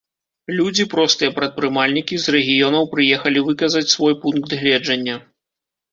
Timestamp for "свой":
3.95-4.19